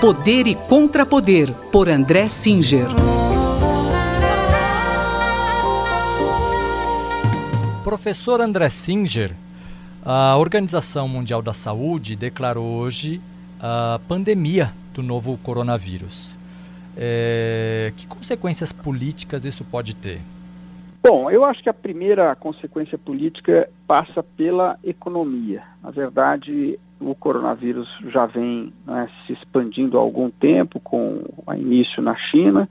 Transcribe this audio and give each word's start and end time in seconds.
Poder 0.00 0.46
e 0.46 0.54
Contrapoder, 0.54 1.52
por 1.70 1.86
André 1.86 2.26
Singer. 2.26 2.86
Professor 7.84 8.40
André 8.40 8.70
Singer, 8.70 9.36
a 10.02 10.38
Organização 10.38 11.06
Mundial 11.06 11.42
da 11.42 11.52
Saúde 11.52 12.16
declarou 12.16 12.78
hoje 12.78 13.20
a 13.60 14.00
pandemia 14.08 14.72
do 14.94 15.02
novo 15.02 15.36
coronavírus. 15.36 16.38
É, 16.96 17.92
que 17.94 18.06
consequências 18.06 18.72
políticas 18.72 19.44
isso 19.44 19.66
pode 19.66 19.94
ter? 19.94 20.22
Bom, 21.02 21.30
eu 21.30 21.44
acho 21.44 21.62
que 21.62 21.68
a 21.68 21.74
primeira 21.74 22.34
consequência 22.34 22.96
política 22.96 23.68
passa 23.86 24.22
pela 24.22 24.78
economia. 24.82 25.62
Na 25.82 25.90
verdade, 25.90 26.80
o 27.00 27.14
coronavírus 27.14 27.98
já 28.08 28.26
vem 28.26 28.72
né, 28.86 29.08
se 29.26 29.32
expandindo 29.32 29.98
há 29.98 30.00
algum 30.00 30.30
tempo, 30.30 30.78
com 30.78 31.22
início 31.56 32.02
na 32.02 32.14
China, 32.14 32.68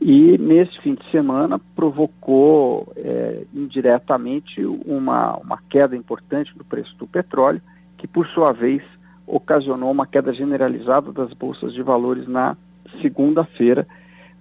e 0.00 0.38
nesse 0.38 0.78
fim 0.80 0.94
de 0.94 1.10
semana 1.10 1.58
provocou 1.74 2.92
é, 2.96 3.44
indiretamente 3.54 4.64
uma, 4.64 5.36
uma 5.36 5.58
queda 5.68 5.96
importante 5.96 6.56
do 6.56 6.64
preço 6.64 6.94
do 6.96 7.06
petróleo, 7.06 7.60
que 7.98 8.06
por 8.06 8.26
sua 8.26 8.52
vez 8.52 8.82
ocasionou 9.26 9.90
uma 9.90 10.06
queda 10.06 10.32
generalizada 10.32 11.12
das 11.12 11.32
bolsas 11.32 11.72
de 11.72 11.82
valores 11.82 12.26
na 12.26 12.56
segunda-feira, 13.00 13.86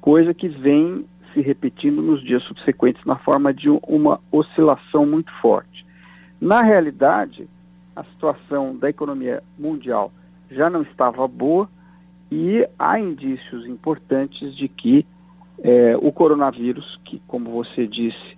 coisa 0.02 0.33
que 0.33 0.47
vem 0.47 1.05
se 1.33 1.41
repetindo 1.41 2.02
nos 2.02 2.23
dias 2.23 2.44
subsequentes 2.44 3.03
na 3.05 3.16
forma 3.16 3.53
de 3.53 3.69
uma 3.69 4.19
oscilação 4.31 5.05
muito 5.05 5.31
forte. 5.41 5.85
Na 6.41 6.61
realidade, 6.61 7.47
a 7.99 8.03
situação 8.05 8.76
da 8.77 8.89
economia 8.89 9.44
mundial 9.58 10.12
já 10.49 10.70
não 10.70 10.81
estava 10.81 11.27
boa 11.27 11.70
e 12.31 12.66
há 12.77 12.98
indícios 12.98 13.66
importantes 13.66 14.56
de 14.56 14.67
que 14.69 15.06
é, 15.61 15.97
o 16.02 16.11
coronavírus, 16.11 16.97
que, 17.03 17.22
como 17.28 17.50
você 17.52 17.86
disse, 17.86 18.38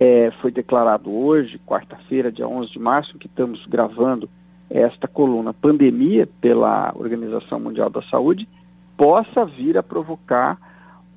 é, 0.00 0.32
foi 0.40 0.50
declarado 0.50 1.12
hoje, 1.12 1.60
quarta-feira, 1.66 2.32
dia 2.32 2.48
11 2.48 2.70
de 2.70 2.78
março, 2.78 3.18
que 3.18 3.26
estamos 3.26 3.66
gravando 3.66 4.30
esta 4.70 5.06
coluna 5.06 5.52
pandemia 5.52 6.26
pela 6.40 6.92
Organização 6.96 7.60
Mundial 7.60 7.90
da 7.90 8.02
Saúde, 8.02 8.48
possa 8.96 9.44
vir 9.44 9.76
a 9.76 9.82
provocar 9.82 10.58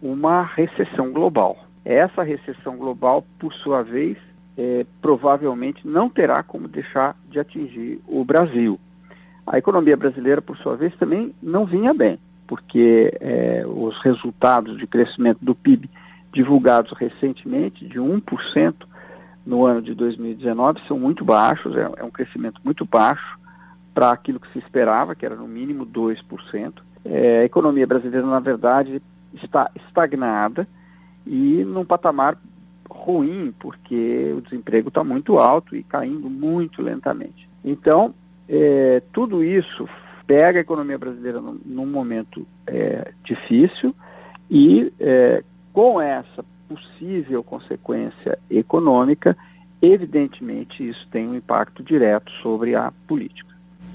uma 0.01 0.41
recessão 0.41 1.11
global. 1.13 1.57
Essa 1.85 2.23
recessão 2.23 2.75
global, 2.75 3.23
por 3.39 3.53
sua 3.53 3.83
vez, 3.83 4.17
é, 4.57 4.85
provavelmente 5.01 5.87
não 5.87 6.09
terá 6.09 6.41
como 6.43 6.67
deixar 6.67 7.17
de 7.29 7.39
atingir 7.39 7.99
o 8.07 8.23
Brasil. 8.23 8.79
A 9.45 9.57
economia 9.57 9.95
brasileira, 9.95 10.41
por 10.41 10.57
sua 10.57 10.75
vez, 10.75 10.93
também 10.95 11.33
não 11.41 11.65
vinha 11.65 11.93
bem, 11.93 12.17
porque 12.47 13.13
é, 13.19 13.63
os 13.65 13.99
resultados 13.99 14.77
de 14.77 14.87
crescimento 14.87 15.39
do 15.41 15.53
PIB 15.53 15.89
divulgados 16.31 16.91
recentemente, 16.97 17.85
de 17.85 17.99
1% 17.99 18.73
no 19.45 19.65
ano 19.65 19.81
de 19.81 19.93
2019, 19.93 20.81
são 20.87 20.99
muito 20.99 21.23
baixos, 21.23 21.75
é, 21.75 21.89
é 21.97 22.03
um 22.03 22.09
crescimento 22.09 22.59
muito 22.63 22.85
baixo 22.85 23.39
para 23.93 24.11
aquilo 24.11 24.39
que 24.39 24.51
se 24.51 24.59
esperava, 24.59 25.15
que 25.15 25.25
era 25.25 25.35
no 25.35 25.47
mínimo 25.47 25.85
2%. 25.85 26.73
É, 27.05 27.41
a 27.41 27.45
economia 27.45 27.85
brasileira, 27.85 28.25
na 28.25 28.39
verdade, 28.39 29.01
está 29.33 29.69
estagnada 29.75 30.67
e 31.25 31.63
num 31.65 31.85
patamar 31.85 32.37
ruim, 32.89 33.53
porque 33.59 34.33
o 34.35 34.41
desemprego 34.41 34.89
está 34.89 35.03
muito 35.03 35.37
alto 35.37 35.75
e 35.75 35.83
caindo 35.83 36.29
muito 36.29 36.81
lentamente. 36.81 37.47
Então, 37.63 38.13
é, 38.47 39.01
tudo 39.11 39.43
isso 39.43 39.87
pega 40.27 40.59
a 40.59 40.61
economia 40.61 40.97
brasileira 40.97 41.41
num, 41.41 41.59
num 41.65 41.85
momento 41.85 42.45
é, 42.67 43.11
difícil 43.23 43.95
e 44.49 44.91
é, 44.99 45.43
com 45.73 45.99
essa 45.99 46.43
possível 46.67 47.43
consequência 47.43 48.39
econômica, 48.49 49.37
evidentemente 49.81 50.87
isso 50.87 51.07
tem 51.11 51.27
um 51.27 51.35
impacto 51.35 51.83
direto 51.83 52.31
sobre 52.41 52.75
a 52.75 52.91
política. 53.07 53.53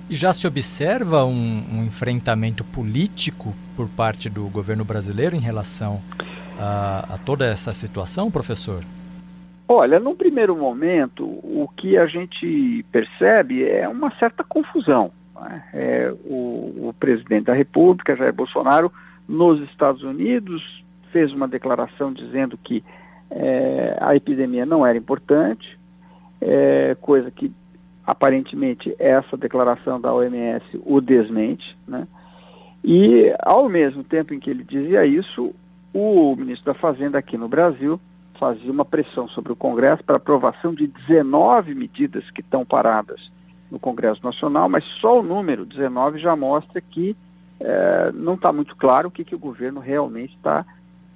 E 0.09 0.15
já 0.15 0.33
se 0.33 0.47
observa 0.47 1.25
um, 1.25 1.65
um 1.73 1.85
enfrentamento 1.85 2.65
político 2.65 3.55
por 3.77 3.89
parte 3.89 4.29
do 4.29 4.49
governo 4.49 4.85
brasileiro 4.85 5.37
em 5.37 5.41
relação 5.41 6.03
a, 6.59 7.15
a 7.15 7.19
toda 7.19 7.47
essa 7.47 7.73
situação, 7.73 8.31
professor? 8.31 8.85
Olha, 9.69 10.01
num 10.01 10.17
primeiro 10.17 10.57
momento, 10.57 11.25
o 11.25 11.69
que 11.77 11.97
a 11.97 12.05
gente 12.05 12.85
percebe 12.91 13.65
é 13.65 13.89
uma 13.89 14.13
certa 14.19 14.43
confusão. 14.43 15.13
Né? 15.41 15.65
É, 15.73 16.15
o, 16.25 16.89
o, 16.89 16.95
presidente 16.99 17.45
da 17.45 17.55
República, 17.55 18.17
Jair 18.17 18.33
Bolsonaro, 18.33 18.93
nos 19.29 19.61
Estados 19.71 20.03
Unidos, 20.03 20.83
fez 21.13 21.33
uma 21.33 21.47
declaração 21.47 22.13
dizendo 22.13 22.59
que 22.59 22.83
é, 23.31 23.97
a 24.01 24.17
epidemia 24.17 24.67
não 24.67 24.85
era 24.85 24.99
importante, 24.99 25.79
é, 26.41 26.97
coisa 27.01 27.31
que 27.31 27.53
aparentemente 28.05 28.95
essa 28.99 29.37
declaração 29.37 30.01
da 30.01 30.13
OMS 30.13 30.65
o 30.85 31.01
desmente, 31.01 31.77
né? 31.87 32.09
E 32.83 33.33
ao 33.41 33.69
mesmo 33.69 34.03
tempo 34.03 34.33
em 34.33 34.41
que 34.41 34.51
ele 34.51 34.65
dizia 34.65 35.05
isso, 35.07 35.55
o 35.93 36.35
ministro 36.37 36.73
da 36.73 36.79
Fazenda 36.79 37.19
aqui 37.19 37.37
no 37.37 37.49
Brasil 37.49 38.01
fazia 38.39 38.73
uma 38.73 38.85
pressão 38.85 39.29
sobre 39.29 39.53
o 39.53 39.57
Congresso 39.57 40.03
para 40.03 40.17
aprovação 40.17 40.73
de 40.75 40.87
19 40.87 41.75
medidas 41.75 42.31
que 42.31 42.41
estão 42.41 42.65
paradas 42.65 43.31
no 43.71 43.79
Congresso 43.79 44.25
Nacional, 44.25 44.69
mas 44.69 44.85
só 44.85 45.21
o 45.21 45.23
número 45.23 45.65
19 45.67 46.19
já 46.19 46.35
mostra 46.35 46.81
que 46.81 47.17
eh, 47.61 48.11
não 48.15 48.35
está 48.35 48.53
muito 48.53 48.75
claro 48.75 49.09
o 49.09 49.11
que, 49.11 49.25
que 49.25 49.35
o 49.35 49.39
governo 49.39 49.79
realmente 49.81 50.35
está 50.35 50.65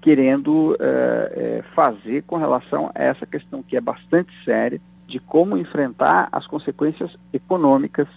querendo 0.00 0.76
eh, 0.78 1.32
eh, 1.34 1.64
fazer 1.74 2.22
com 2.22 2.36
relação 2.36 2.90
a 2.94 3.02
essa 3.02 3.24
questão 3.24 3.62
que 3.62 3.76
é 3.76 3.80
bastante 3.80 4.30
séria 4.44 4.80
de 5.08 5.18
como 5.18 5.56
enfrentar 5.56 6.28
as 6.30 6.46
consequências 6.46 7.16
econômicas 7.32 8.08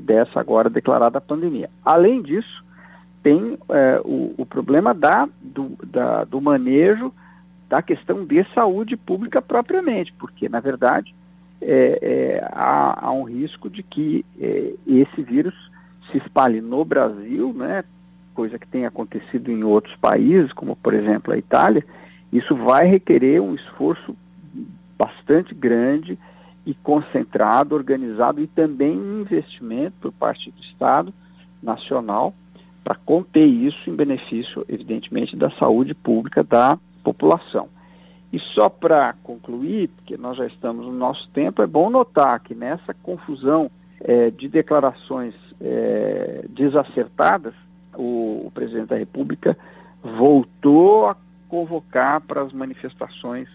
dessa 0.00 0.40
agora 0.40 0.68
declarada 0.68 1.20
pandemia. 1.20 1.70
Além 1.84 2.20
disso, 2.20 2.64
tem 3.22 3.58
é, 3.68 4.00
o, 4.04 4.34
o, 4.36 4.46
problema 4.46 4.92
da 4.92 5.28
do, 5.40 5.76
da, 5.86 6.24
do 6.24 6.40
manejo 6.40 7.12
da 7.68 7.80
questão 7.80 8.24
de 8.24 8.44
saúde 8.54 8.96
pública 8.96 9.40
propriamente, 9.40 10.12
porque, 10.18 10.48
na 10.48 10.60
verdade, 10.60 11.14
é, 11.60 11.98
é 12.02 12.48
há, 12.52 13.06
há, 13.06 13.12
um 13.12 13.22
risco 13.22 13.70
de 13.70 13.82
que 13.82 14.26
é, 14.38 14.74
esse 14.86 15.22
vírus 15.22 15.54
se 16.10 16.18
espalhe 16.18 16.60
no 16.60 16.84
Brasil, 16.84 17.54
né, 17.54 17.84
coisa 18.34 18.58
que 18.58 18.66
tem 18.66 18.84
acontecido 18.84 19.50
em 19.50 19.64
outros 19.64 19.96
países, 19.96 20.52
como, 20.52 20.76
por 20.76 20.92
exemplo, 20.92 21.32
a 21.32 21.38
Itália, 21.38 21.84
isso 22.32 22.54
vai 22.54 22.86
requerer 22.86 23.40
um 23.40 23.54
esforço 23.54 24.16
bastante 24.98 25.54
grande 25.54 26.18
e 26.66 26.74
concentrado, 26.74 27.74
organizado 27.74 28.40
e 28.40 28.46
também 28.46 28.94
investimento 28.94 29.94
por 30.00 30.12
parte 30.12 30.50
do 30.50 30.60
Estado 30.60 31.12
Nacional 31.62 32.34
para 32.82 32.94
conter 32.94 33.46
isso 33.46 33.88
em 33.88 33.94
benefício, 33.94 34.64
evidentemente, 34.68 35.36
da 35.36 35.50
saúde 35.50 35.94
pública 35.94 36.42
da 36.42 36.78
população. 37.02 37.68
E 38.32 38.38
só 38.38 38.68
para 38.68 39.14
concluir, 39.22 39.88
porque 39.88 40.16
nós 40.16 40.38
já 40.38 40.46
estamos 40.46 40.86
no 40.86 40.92
nosso 40.92 41.28
tempo, 41.28 41.62
é 41.62 41.66
bom 41.66 41.90
notar 41.90 42.40
que 42.40 42.54
nessa 42.54 42.94
confusão 43.02 43.70
é, 44.00 44.30
de 44.30 44.48
declarações 44.48 45.34
é, 45.60 46.44
desacertadas, 46.48 47.54
o, 47.94 48.44
o 48.46 48.50
presidente 48.52 48.88
da 48.88 48.96
República 48.96 49.56
voltou 50.02 51.08
a 51.08 51.16
convocar 51.48 52.20
para 52.22 52.40
as 52.40 52.52
manifestações 52.52 53.48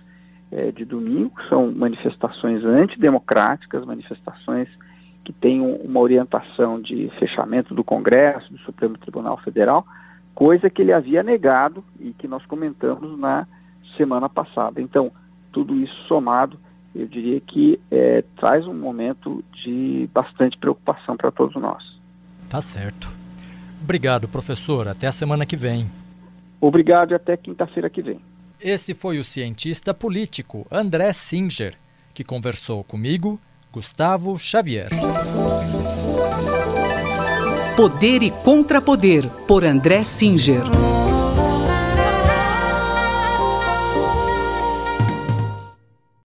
é, 0.51 0.71
de 0.71 0.85
domingo, 0.85 1.33
são 1.49 1.71
manifestações 1.71 2.63
antidemocráticas, 2.63 3.83
manifestações 3.83 4.69
que 5.27 5.33
têm 5.33 5.59
uma 5.59 5.99
orientação 5.99 6.81
de 6.81 7.11
fechamento 7.19 7.75
do 7.75 7.83
Congresso, 7.83 8.49
do 8.49 8.57
Supremo 8.59 8.97
Tribunal 8.97 9.37
Federal, 9.39 9.85
coisa 10.33 10.69
que 10.69 10.81
ele 10.81 10.93
havia 10.93 11.21
negado 11.21 11.83
e 11.99 12.11
que 12.13 12.29
nós 12.29 12.45
comentamos 12.45 13.19
na 13.19 13.45
semana 13.97 14.29
passada. 14.29 14.81
Então, 14.81 15.11
tudo 15.51 15.75
isso 15.75 15.97
somado, 16.07 16.57
eu 16.95 17.05
diria 17.05 17.41
que 17.41 17.77
é, 17.91 18.23
traz 18.37 18.65
um 18.65 18.73
momento 18.73 19.43
de 19.51 20.09
bastante 20.13 20.57
preocupação 20.57 21.17
para 21.17 21.29
todos 21.29 21.61
nós. 21.61 21.83
Tá 22.47 22.61
certo. 22.61 23.13
Obrigado, 23.83 24.29
professor. 24.29 24.87
Até 24.87 25.07
a 25.07 25.11
semana 25.11 25.45
que 25.45 25.57
vem. 25.57 25.91
Obrigado 26.61 27.11
e 27.11 27.15
até 27.15 27.35
quinta-feira 27.35 27.89
que 27.89 28.01
vem. 28.01 28.21
Esse 28.61 28.93
foi 28.93 29.19
o 29.19 29.25
cientista 29.25 29.93
político 29.93 30.65
André 30.71 31.11
Singer, 31.11 31.75
que 32.13 32.23
conversou 32.23 32.81
comigo, 32.81 33.37
Gustavo 33.77 34.35
Xavier. 34.39 34.89
Poder 37.75 38.23
e 38.23 38.31
Contrapoder, 38.31 39.29
por 39.47 39.63
André 39.63 40.03
Singer. 40.03 40.63